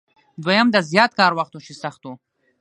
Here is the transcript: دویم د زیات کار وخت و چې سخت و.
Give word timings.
دویم 0.43 0.67
د 0.71 0.77
زیات 0.91 1.11
کار 1.19 1.31
وخت 1.39 1.53
و 1.53 1.59
چې 1.65 1.73
سخت 1.83 2.01
و. 2.05 2.09